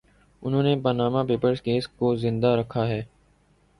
[0.43, 3.01] انھوں نے Panama papers case کو زندہ رکھا ہے۔